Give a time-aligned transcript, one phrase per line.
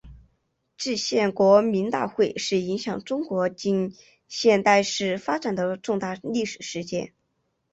[0.77, 3.95] 制宪国民大会是影响中国近
[4.27, 7.13] 现代史发展的重大历史事件。